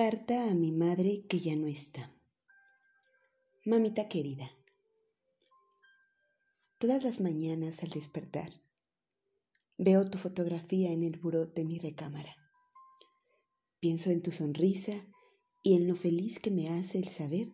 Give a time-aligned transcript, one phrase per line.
[0.00, 2.14] Carta a mi madre que ya no está.
[3.64, 4.48] Mamita querida,
[6.78, 8.48] todas las mañanas al despertar
[9.76, 12.32] veo tu fotografía en el buró de mi recámara.
[13.80, 14.92] Pienso en tu sonrisa
[15.64, 17.48] y en lo feliz que me hace el saber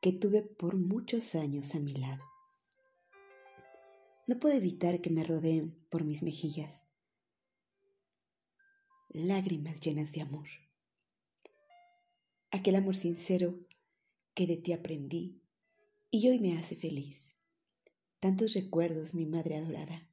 [0.00, 2.22] que tuve por muchos años a mi lado.
[4.28, 6.86] No puedo evitar que me rodeen por mis mejillas
[9.08, 10.46] lágrimas llenas de amor
[12.52, 13.58] aquel amor sincero
[14.34, 15.40] que de ti aprendí
[16.10, 17.34] y hoy me hace feliz.
[18.20, 20.06] Tantos recuerdos, mi madre adorada,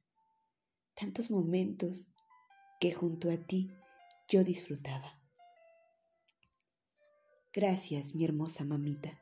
[0.94, 2.08] tantos momentos
[2.80, 3.70] que junto a ti
[4.26, 5.20] yo disfrutaba.
[7.52, 9.20] Gracias, mi hermosa mamita,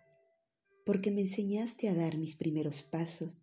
[0.86, 3.42] porque me enseñaste a dar mis primeros pasos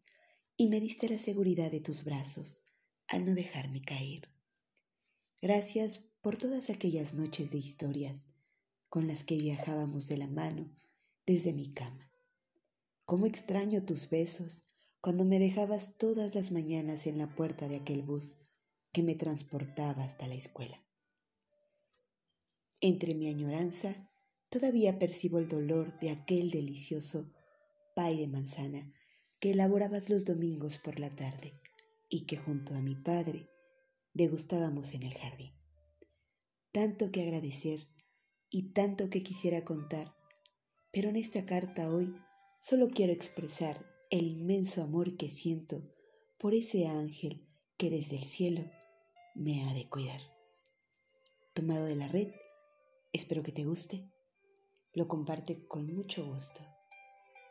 [0.56, 2.62] y me diste la seguridad de tus brazos
[3.10, 4.30] al no dejarme caer.
[5.42, 8.34] Gracias por todas aquellas noches de historias
[8.95, 10.72] con las que viajábamos de la mano
[11.25, 12.09] desde mi cama.
[13.03, 14.70] Cómo extraño tus besos
[15.02, 18.38] cuando me dejabas todas las mañanas en la puerta de aquel bus
[18.94, 20.81] que me transportaba hasta la escuela.
[22.80, 24.09] Entre mi añoranza
[24.47, 27.30] todavía percibo el dolor de aquel delicioso
[27.98, 28.94] pay de manzana
[29.42, 31.52] que elaborabas los domingos por la tarde
[32.08, 33.50] y que junto a mi padre
[34.14, 35.52] degustábamos en el jardín.
[36.72, 37.89] Tanto que agradecer
[38.56, 40.16] y tanto que quisiera contar,
[40.94, 42.16] pero en esta carta hoy
[42.58, 45.84] solo quiero expresar el inmenso amor que siento
[46.39, 47.45] por ese ángel
[47.78, 48.64] que desde el cielo
[49.33, 50.22] me ha de cuidar.
[51.53, 52.30] Tomado de la red,
[53.11, 54.09] espero que te guste.
[54.94, 56.61] Lo comparte con mucho gusto.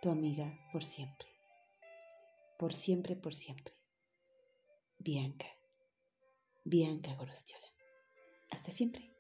[0.01, 1.29] Tu amiga por siempre.
[2.59, 3.75] Por siempre, por siempre.
[4.99, 5.49] Bianca.
[6.65, 7.69] Bianca Gorostiola.
[8.49, 9.14] Hasta siempre.